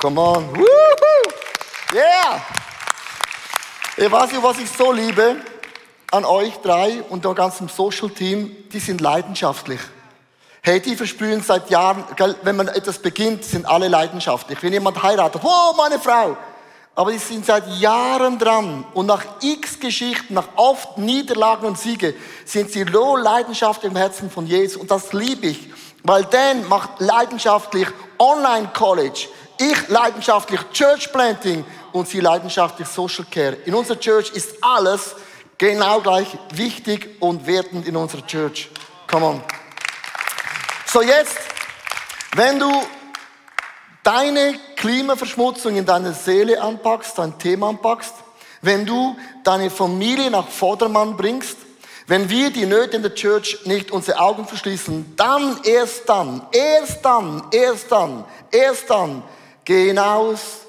[0.00, 0.48] Come on.
[0.56, 1.94] Woohoo.
[1.94, 2.42] Yeah.
[3.96, 5.36] Ich weiß nicht, was ich so liebe
[6.10, 9.80] an euch drei und der ganzen Social Team, die sind leidenschaftlich.
[10.62, 12.04] Hey, die versprühen seit Jahren,
[12.42, 14.62] wenn man etwas beginnt, sind alle leidenschaftlich.
[14.62, 16.36] Wenn jemand heiratet, oh, meine Frau,
[16.96, 22.14] aber die sind seit Jahren dran und nach x Geschichten, nach oft Niederlagen und Siege,
[22.46, 25.68] sind sie so leidenschaftlich im Herzen von Jesus und das liebe ich,
[26.02, 27.86] weil Dan macht leidenschaftlich
[28.18, 29.28] Online College,
[29.58, 33.58] ich leidenschaftlich Church Planting und sie leidenschaftlich Social Care.
[33.66, 35.16] In unserer Church ist alles
[35.58, 38.70] genau gleich wichtig und wertend in unserer Church.
[39.06, 39.42] Come on.
[40.86, 41.36] So jetzt,
[42.34, 42.70] wenn du
[44.06, 48.14] deine Klimaverschmutzung in deiner Seele anpackst, dein Thema anpackst,
[48.62, 51.56] wenn du deine Familie nach Vordermann bringst,
[52.06, 57.04] wenn wir die Nöte in der Church nicht unsere Augen verschließen, dann, erst dann, erst
[57.04, 59.24] dann, erst dann, erst dann,
[59.64, 60.60] geh hinaus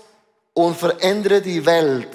[0.56, 2.10] und verändere die Welt.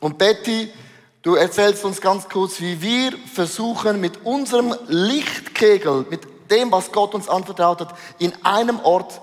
[0.00, 0.72] Und Betty,
[1.20, 7.14] du erzählst uns ganz kurz, wie wir versuchen, mit unserem Lichtkegel, mit dem, was Gott
[7.14, 9.20] uns anvertraut hat, in einem Ort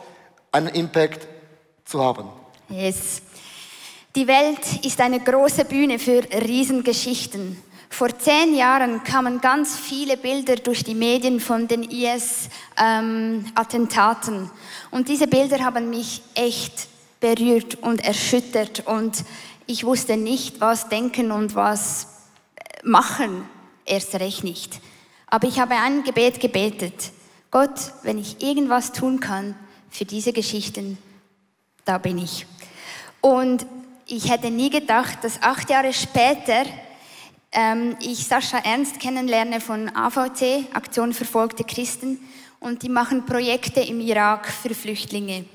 [0.51, 1.27] einen Impact
[1.89, 2.25] zu haben.
[2.69, 3.21] Yes.
[4.15, 7.57] Die Welt ist eine große Bühne für Riesengeschichten.
[7.89, 14.35] Vor zehn Jahren kamen ganz viele Bilder durch die Medien von den IS-Attentaten.
[14.35, 14.51] Ähm,
[14.91, 16.87] und diese Bilder haben mich echt
[17.19, 18.85] berührt und erschüttert.
[18.85, 19.25] Und
[19.65, 22.09] ich wusste nicht, was denken und was
[22.83, 23.49] machen.
[23.85, 24.79] Erst recht nicht.
[25.25, 27.09] Aber ich habe ein Gebet gebetet.
[27.49, 29.55] Gott, wenn ich irgendwas tun kann
[29.89, 30.99] für diese Geschichten,
[31.89, 32.45] da bin ich.
[33.19, 33.65] Und
[34.05, 36.65] ich hätte nie gedacht, dass acht Jahre später
[37.51, 42.19] ähm, ich Sascha Ernst kennenlerne von AVC, Aktion Verfolgte Christen,
[42.59, 45.45] und die machen Projekte im Irak für Flüchtlinge.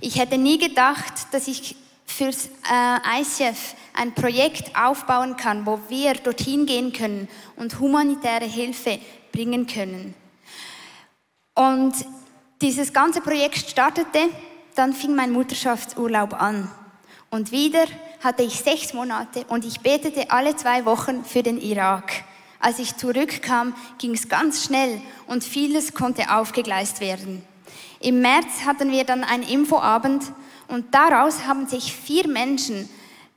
[0.00, 6.14] Ich hätte nie gedacht, dass ich fürs äh, ICF ein Projekt aufbauen kann, wo wir
[6.14, 8.98] dorthin gehen können und humanitäre Hilfe
[9.30, 10.14] bringen können.
[11.54, 11.94] Und
[12.62, 14.30] dieses ganze Projekt startete,
[14.74, 16.70] dann fing mein Mutterschaftsurlaub an.
[17.30, 17.84] Und wieder
[18.22, 22.24] hatte ich sechs Monate und ich betete alle zwei Wochen für den Irak.
[22.60, 27.42] Als ich zurückkam, ging es ganz schnell und vieles konnte aufgegleist werden.
[28.00, 30.24] Im März hatten wir dann einen Infoabend
[30.68, 32.88] und daraus haben sich vier Menschen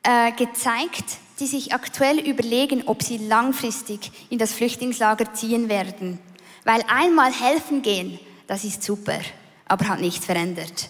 [0.03, 6.19] äh, gezeigt, die sich aktuell überlegen, ob sie langfristig in das Flüchtlingslager ziehen werden.
[6.63, 9.19] Weil einmal helfen gehen, das ist super,
[9.67, 10.89] aber hat nichts verändert.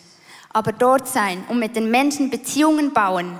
[0.53, 3.39] Aber dort sein und mit den Menschen Beziehungen bauen,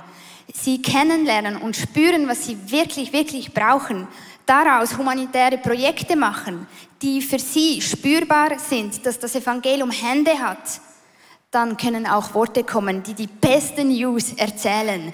[0.52, 4.08] sie kennenlernen und spüren, was sie wirklich, wirklich brauchen,
[4.46, 6.66] daraus humanitäre Projekte machen,
[7.00, 10.80] die für sie spürbar sind, dass das Evangelium Hände hat,
[11.50, 15.12] dann können auch Worte kommen, die die besten News erzählen.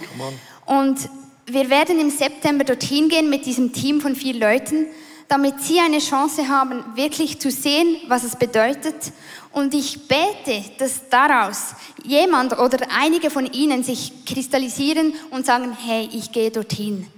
[0.66, 1.08] Und
[1.46, 4.87] wir werden im September dorthin gehen mit diesem Team von vier Leuten,
[5.28, 9.12] damit sie eine Chance haben, wirklich zu sehen, was es bedeutet.
[9.59, 16.09] Und ich bete, dass daraus jemand oder einige von ihnen sich kristallisieren und sagen, hey,
[16.12, 17.09] ich gehe dorthin.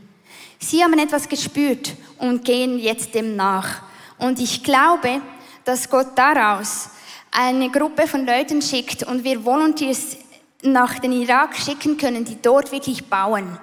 [0.58, 3.82] Sie haben etwas gespürt und gehen jetzt dem nach.
[4.16, 5.20] Und ich glaube,
[5.66, 6.88] dass Gott daraus
[7.30, 10.16] eine Gruppe von Leuten schickt und wir Volunteers
[10.62, 13.58] nach den Irak schicken können, die dort wirklich bauen.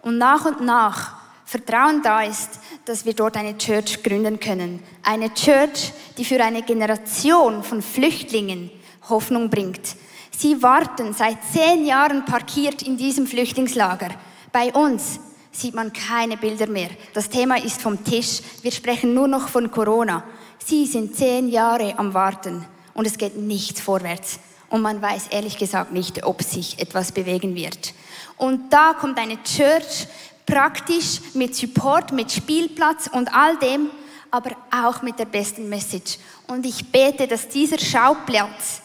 [0.00, 1.21] Und nach und nach
[1.52, 4.82] Vertrauen da ist, dass wir dort eine Church gründen können.
[5.02, 8.70] Eine Church, die für eine Generation von Flüchtlingen
[9.10, 9.94] Hoffnung bringt.
[10.30, 14.08] Sie warten seit zehn Jahren parkiert in diesem Flüchtlingslager.
[14.50, 16.88] Bei uns sieht man keine Bilder mehr.
[17.12, 18.40] Das Thema ist vom Tisch.
[18.62, 20.24] Wir sprechen nur noch von Corona.
[20.64, 24.38] Sie sind zehn Jahre am Warten und es geht nichts vorwärts.
[24.70, 27.92] Und man weiß ehrlich gesagt nicht, ob sich etwas bewegen wird.
[28.38, 30.06] Und da kommt eine Church
[30.46, 33.90] praktisch mit Support, mit Spielplatz und all dem,
[34.30, 36.18] aber auch mit der besten Message.
[36.46, 38.82] Und ich bete, dass dieser Schauplatz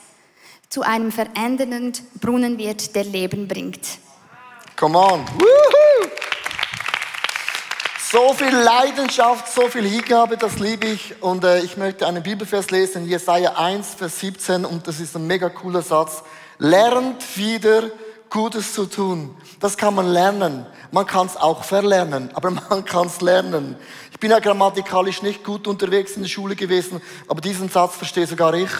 [0.69, 3.81] zu einem verändernden Brunnen wird, der Leben bringt.
[4.75, 5.25] Come on.
[5.39, 5.87] Woohoo!
[8.09, 11.21] So viel Leidenschaft, so viel Hingabe, das liebe ich.
[11.21, 15.27] Und äh, ich möchte einen Bibelvers lesen, Jesaja 1, Vers 17, und das ist ein
[15.27, 16.23] mega cooler Satz.
[16.57, 17.89] Lernt wieder
[18.29, 19.35] Gutes zu tun.
[19.59, 20.65] Das kann man lernen.
[20.91, 23.75] Man kann es auch verlernen, aber man kann es lernen.
[24.11, 28.27] Ich bin ja grammatikalisch nicht gut unterwegs in der Schule gewesen, aber diesen Satz verstehe
[28.27, 28.71] sogar ich.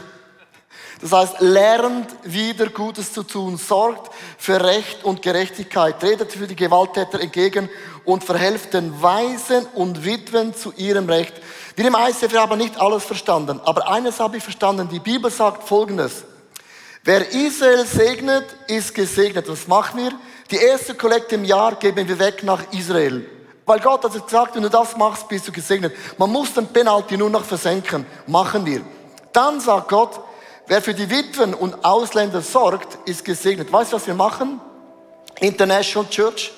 [1.02, 6.56] Das heißt, lernt wieder Gutes zu tun, sorgt für Recht und Gerechtigkeit, tretet für die
[6.56, 7.70] Gewalttäter entgegen
[8.04, 11.34] und verhelft den Weisen und Witwen zu ihrem Recht.
[11.76, 14.90] Wir im ICF haben nicht alles verstanden, aber eines habe ich verstanden.
[14.90, 16.24] Die Bibel sagt Folgendes.
[17.04, 19.48] Wer Israel segnet, ist gesegnet.
[19.48, 20.12] Was machen wir?
[20.52, 23.26] Die erste Kollekte im Jahr geben wir weg nach Israel.
[23.66, 25.94] Weil Gott hat gesagt, wenn du das machst, bist du gesegnet.
[26.18, 28.06] Man muss den Penalty nur noch versenken.
[28.26, 28.82] Machen wir.
[29.34, 30.20] Dann sagt Gott,
[30.70, 33.72] Wer für die Witwen und Ausländer sorgt, ist gesegnet.
[33.72, 34.60] Weißt du, was wir machen?
[35.40, 36.52] International Church.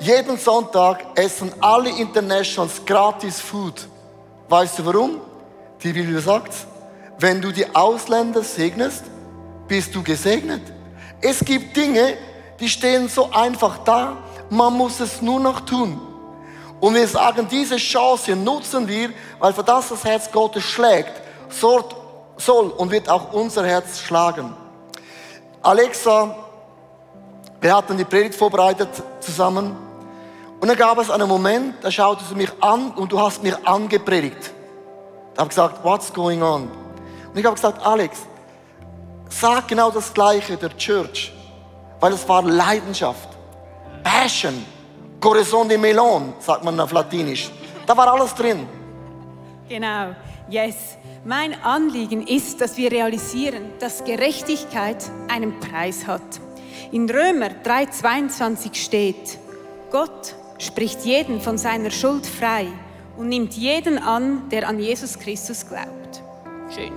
[0.00, 3.88] Jeden Sonntag essen alle Internationals gratis Food.
[4.50, 5.22] Weißt du warum?
[5.82, 6.52] Die Bibel sagt,
[7.18, 9.04] wenn du die Ausländer segnest,
[9.68, 10.62] bist du gesegnet.
[11.20, 12.16] Es gibt Dinge,
[12.58, 14.16] die stehen so einfach da,
[14.50, 16.00] man muss es nur noch tun.
[16.80, 21.12] Und wir sagen, diese Chance nutzen wir, weil für das das Herz Gottes schlägt.
[21.50, 24.54] Soll und wird auch unser Herz schlagen.
[25.60, 26.36] Alexa,
[27.60, 29.76] wir hatten die Predigt vorbereitet zusammen
[30.60, 33.58] und dann gab es einen Moment, da schaute sie mich an und du hast mir
[33.64, 34.52] angepredigt.
[35.32, 36.68] Ich habe gesagt, what's going on?
[37.28, 38.20] Und ich habe gesagt, Alex,
[39.28, 41.32] sag genau das Gleiche der Church,
[42.00, 43.28] weil es war Leidenschaft,
[44.02, 44.64] Passion,
[45.20, 47.50] Corazon de Melon, sagt man auf Latinisch.
[47.86, 48.66] Da war alles drin.
[49.68, 50.14] Genau,
[50.48, 50.96] yes.
[51.24, 56.22] Mein Anliegen ist, dass wir realisieren, dass Gerechtigkeit einen Preis hat.
[56.92, 59.38] In Römer 3:22 steht,
[59.90, 62.68] Gott spricht jeden von seiner Schuld frei
[63.16, 66.22] und nimmt jeden an, der an Jesus Christus glaubt.
[66.74, 66.92] Schön.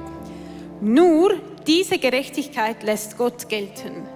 [0.80, 1.34] Nur
[1.68, 4.08] diese Gerechtigkeit lässt Gott gelten.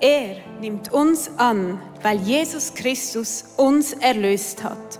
[0.00, 4.98] Er nimmt uns an, weil Jesus Christus uns erlöst hat.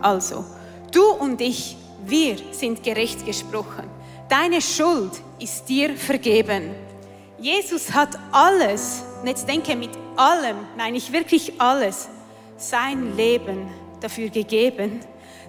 [0.00, 0.44] Also,
[0.92, 3.90] du und ich, wir sind gerecht gesprochen.
[4.28, 6.70] Deine Schuld ist dir vergeben.
[7.38, 12.08] Jesus hat alles, und jetzt denke mit allem, meine ich wirklich alles,
[12.56, 13.68] sein Leben
[14.00, 15.00] dafür gegeben,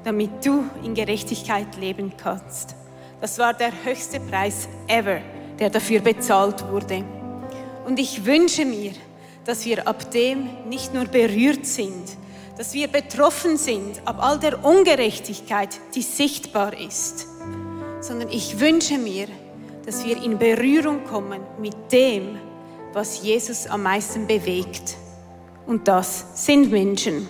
[0.03, 2.75] damit du in Gerechtigkeit leben kannst.
[3.19, 5.19] Das war der höchste Preis ever,
[5.57, 7.03] der dafür bezahlt wurde.
[7.85, 8.91] Und ich wünsche mir,
[9.45, 12.03] dass wir ab dem nicht nur berührt sind,
[12.57, 17.27] dass wir betroffen sind ab all der Ungerechtigkeit, die sichtbar ist,
[18.01, 19.27] sondern ich wünsche mir,
[19.85, 22.37] dass wir in Berührung kommen mit dem,
[22.93, 24.95] was Jesus am meisten bewegt.
[25.65, 27.27] Und das sind Menschen.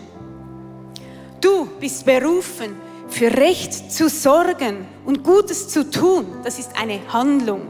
[1.39, 2.75] Du bist berufen,
[3.09, 6.25] für Recht zu sorgen und Gutes zu tun.
[6.43, 7.61] Das ist eine Handlung.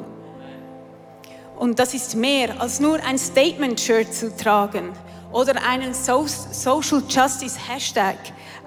[1.57, 4.91] Und das ist mehr als nur ein Statement-Shirt zu tragen
[5.31, 8.17] oder einen so Social Justice Hashtag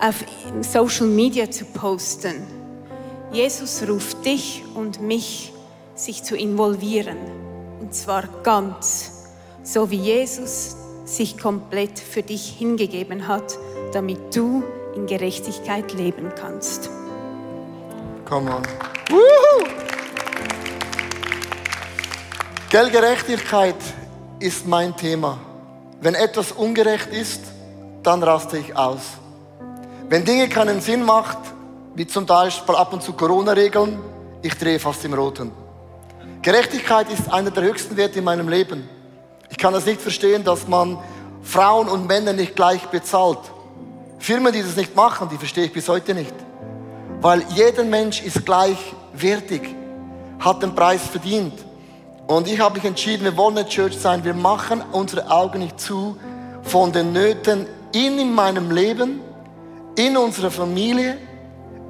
[0.01, 0.25] auf
[0.63, 2.43] Social Media zu posten.
[3.33, 5.53] Jesus ruft dich und mich,
[5.95, 7.19] sich zu involvieren.
[7.81, 9.29] Und zwar ganz,
[9.63, 13.57] so wie Jesus sich komplett für dich hingegeben hat,
[13.93, 16.91] damit du in Gerechtigkeit leben kannst.
[18.25, 18.63] Come on.
[19.09, 19.69] Woohoo!
[22.71, 23.75] Geldgerechtigkeit
[24.39, 25.39] ist mein Thema.
[26.01, 27.43] Wenn etwas ungerecht ist,
[28.03, 29.01] dann raste ich aus.
[30.09, 31.39] Wenn Dinge keinen Sinn macht,
[31.95, 33.99] wie zum Beispiel ab und zu Corona-Regeln,
[34.43, 35.53] ich drehe fast im Roten.
[36.43, 38.89] Gerechtigkeit ist einer der höchsten Werte in meinem Leben.
[39.51, 40.99] Ich kann es nicht verstehen, dass man
[41.43, 43.41] Frauen und Männer nicht gleich bezahlt.
[44.21, 46.35] Firmen, die das nicht machen, die verstehe ich bis heute nicht.
[47.23, 49.75] Weil jeder Mensch ist gleichwertig,
[50.39, 51.55] hat den Preis verdient.
[52.27, 54.23] Und ich habe mich entschieden, wir wollen eine Church sein.
[54.23, 56.17] Wir machen unsere Augen nicht zu
[56.63, 59.21] von den Nöten in meinem Leben,
[59.97, 61.17] in unserer Familie,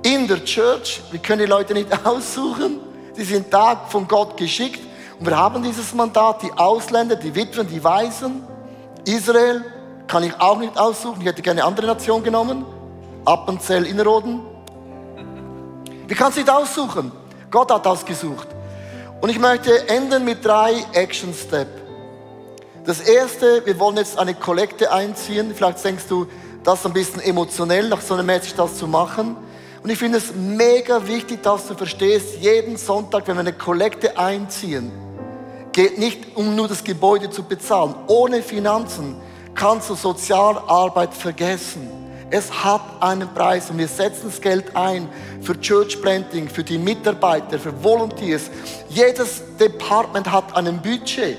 [0.04, 1.02] in der Church.
[1.10, 2.78] Wir können die Leute nicht aussuchen.
[3.14, 4.80] Sie sind da von Gott geschickt.
[5.18, 8.44] Und wir haben dieses Mandat, die Ausländer, die Witwen, die Waisen,
[9.04, 9.64] Israel,
[10.10, 11.20] kann ich auch nicht aussuchen.
[11.20, 12.66] Ich hätte gerne eine andere Nation genommen.
[13.24, 14.40] Appenzell, Innerrhoden.
[16.08, 17.12] Wir können es nicht aussuchen.
[17.48, 18.48] Gott hat ausgesucht.
[19.20, 21.70] Und ich möchte enden mit drei Action Steps.
[22.84, 25.52] Das erste, wir wollen jetzt eine Kollekte einziehen.
[25.54, 26.26] Vielleicht denkst du,
[26.64, 29.36] das ist ein bisschen emotionell, nach so einem Mäßig das zu machen.
[29.80, 34.18] Und ich finde es mega wichtig, dass du verstehst, jeden Sonntag, wenn wir eine Kollekte
[34.18, 34.90] einziehen,
[35.70, 37.94] geht nicht um nur das Gebäude zu bezahlen.
[38.08, 41.88] Ohne Finanzen kannst du Sozialarbeit vergessen.
[42.30, 45.08] Es hat einen Preis und wir setzen das Geld ein
[45.42, 48.50] für Church Planting, für die Mitarbeiter, für Volunteers.
[48.88, 51.36] Jedes Department hat ein Budget.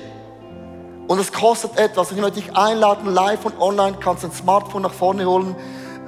[1.08, 2.10] Und es kostet etwas.
[2.10, 5.56] Und ich möchte dich einladen, live und online kannst du ein Smartphone nach vorne holen.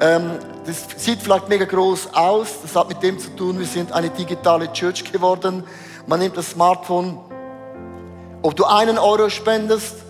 [0.00, 0.32] Ähm,
[0.66, 2.48] das sieht vielleicht mega groß aus.
[2.62, 5.64] Das hat mit dem zu tun, wir sind eine digitale Church geworden.
[6.06, 7.18] Man nimmt das Smartphone.
[8.42, 10.03] Ob du einen Euro spendest,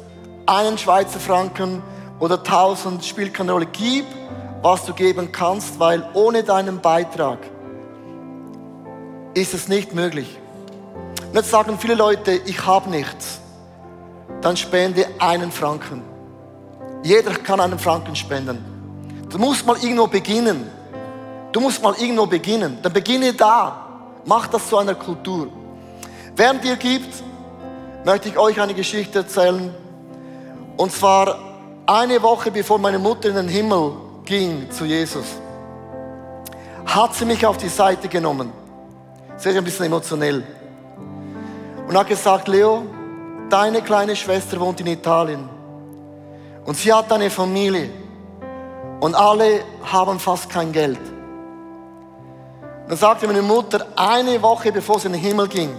[0.47, 1.83] einen Schweizer Franken
[2.21, 3.67] oder tausend, spielt keine Rolle.
[3.67, 4.07] Gib
[4.65, 7.39] was du geben kannst, weil ohne deinen Beitrag
[9.35, 10.39] ist es nicht möglich.
[11.29, 13.41] Und jetzt sagen viele Leute, ich habe nichts.
[14.41, 16.03] Dann spende einen Franken.
[17.03, 18.65] Jeder kann einen Franken spenden.
[19.29, 20.67] Du musst mal irgendwo beginnen.
[21.53, 22.79] Du musst mal irgendwo beginnen.
[22.81, 23.85] Dann beginne da.
[24.25, 25.49] Mach das zu einer Kultur.
[26.37, 27.23] Während ihr gibt,
[28.07, 29.75] möchte ich euch eine Geschichte erzählen.
[30.77, 31.39] Und zwar
[31.87, 33.93] eine Woche bevor meine Mutter in den Himmel
[34.25, 35.27] ging zu Jesus,
[36.87, 38.53] hat sie mich auf die Seite genommen.
[39.37, 40.43] Ist ein bisschen emotionell.
[41.87, 42.83] Und hat gesagt, Leo,
[43.51, 45.49] deine kleine Schwester wohnt in Italien.
[46.65, 47.91] Und sie hat eine Familie.
[49.01, 51.01] Und alle haben fast kein Geld.
[52.89, 55.75] Dann sagte meine Mutter eine Woche bevor sie in den Himmel ging,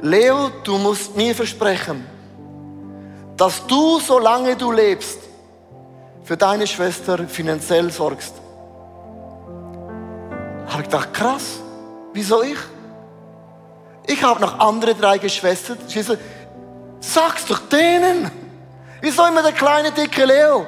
[0.00, 2.06] Leo, du musst mir versprechen,
[3.38, 5.20] dass du, solange du lebst,
[6.24, 8.34] für deine Schwester finanziell sorgst.
[10.66, 11.60] Habe ich gedacht, krass,
[12.12, 12.58] wieso ich?
[14.06, 15.76] Ich habe noch andere drei Geschwister.
[17.00, 18.30] Sag's doch denen.
[19.00, 20.66] Wieso immer der kleine, dicke Leo?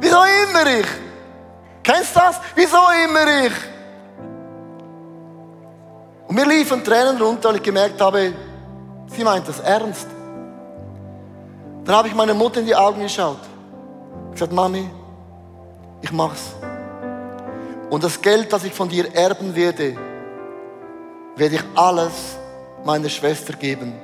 [0.00, 0.86] Wieso immer ich?
[1.82, 2.40] Kennst du das?
[2.54, 3.52] Wieso immer ich?
[6.26, 8.32] Und mir liefen Tränen runter, weil ich gemerkt habe,
[9.08, 10.06] sie meint das ernst.
[11.84, 13.40] Dann habe ich meine Mutter in die Augen geschaut.
[14.32, 14.88] gesagt, Mami,
[16.02, 16.54] ich mach's.
[17.90, 19.96] Und das Geld, das ich von dir erben werde,
[21.36, 22.36] werde ich alles
[22.84, 23.94] meiner Schwester geben.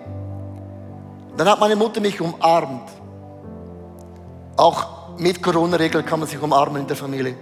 [1.37, 2.91] Dann hat meine Mutter mich umarmt.
[4.57, 7.37] Auch mit Corona-Regeln kann man sich umarmen in der Familie.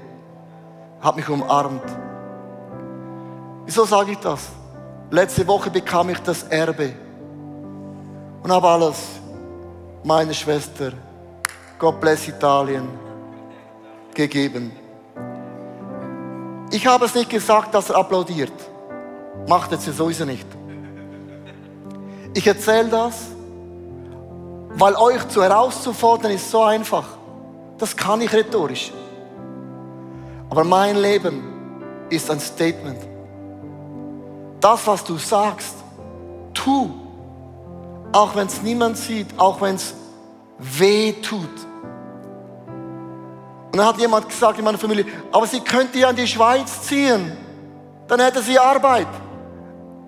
[1.00, 1.84] Hat mich umarmt.
[3.64, 4.48] Wieso sage ich das?
[5.10, 6.94] Letzte Woche bekam ich das Erbe
[8.42, 8.96] und habe alles
[10.04, 10.92] meiner Schwester,
[11.78, 12.88] God bless Italien,
[14.14, 14.72] gegeben.
[16.70, 18.52] Ich habe es nicht gesagt, dass er applaudiert.
[19.48, 20.46] Macht ja sowieso nicht.
[22.34, 23.26] Ich erzähle das,
[24.74, 27.06] weil euch zu herauszufordern ist so einfach.
[27.78, 28.92] Das kann ich rhetorisch.
[30.48, 31.42] Aber mein Leben
[32.08, 32.98] ist ein Statement.
[34.60, 35.74] Das, was du sagst,
[36.54, 37.01] tu.
[38.12, 39.94] Auch wenn es niemand sieht, auch wenn es
[40.58, 41.48] weh tut.
[43.72, 46.82] Und dann hat jemand gesagt in meiner Familie, aber sie könnte ja in die Schweiz
[46.82, 47.32] ziehen.
[48.06, 49.08] Dann hätte sie Arbeit.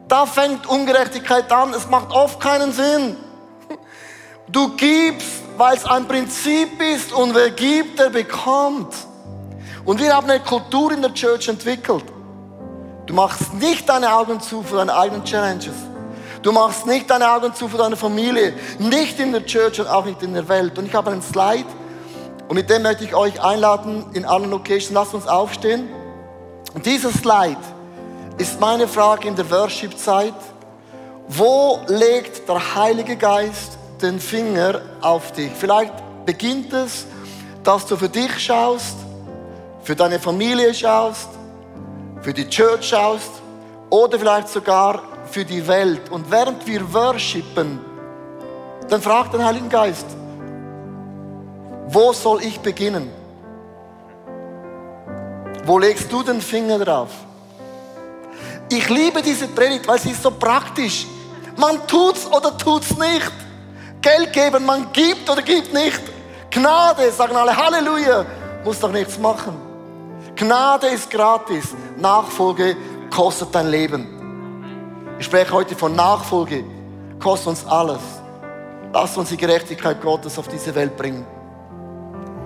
[0.07, 1.73] Da fängt Ungerechtigkeit an.
[1.73, 3.17] Es macht oft keinen Sinn.
[4.49, 8.95] Du gibst, weil es ein Prinzip ist und wer gibt, der bekommt.
[9.87, 12.05] Und wir haben eine Kultur in der Church entwickelt.
[13.07, 15.75] Du machst nicht deine Augen zu für deine eigenen Challenges.
[16.45, 18.53] Du machst nicht deine Augen zu für deine Familie.
[18.79, 20.79] Nicht in der Church und auch nicht in der Welt.
[20.79, 21.65] Und ich habe einen Slide
[22.49, 24.91] und mit dem möchte ich euch einladen in allen Locations.
[24.91, 25.89] Lasst uns aufstehen.
[26.75, 27.57] Und dieser Slide
[28.37, 30.35] ist meine Frage in der Worship-Zeit.
[31.29, 35.51] Wo legt der Heilige Geist den Finger auf dich?
[35.59, 35.95] Vielleicht
[36.27, 37.07] beginnt es,
[37.63, 38.97] dass du für dich schaust,
[39.83, 41.31] für deine Familie schaust,
[42.21, 43.31] für die Church schaust
[43.89, 46.11] oder vielleicht sogar für die Welt.
[46.11, 47.81] Und während wir worshipen,
[48.89, 50.07] dann fragt den Heiligen Geist,
[51.89, 53.11] wo soll ich beginnen?
[55.65, 57.11] Wo legst du den Finger drauf?
[58.71, 61.07] Ich liebe diese Predigt, weil sie ist so praktisch.
[61.57, 63.33] Man tut's oder tut's nicht.
[64.01, 66.01] Geld geben, man gibt oder gibt nicht.
[66.51, 68.25] Gnade, sagen alle Halleluja,
[68.65, 69.57] muss doch nichts machen.
[70.37, 71.75] Gnade ist gratis.
[71.97, 72.77] Nachfolge
[73.11, 74.14] kostet dein Leben.
[75.19, 76.65] Ich spreche heute von Nachfolge.
[77.21, 78.01] Kostet uns alles.
[78.93, 81.25] Lass uns die Gerechtigkeit Gottes auf diese Welt bringen.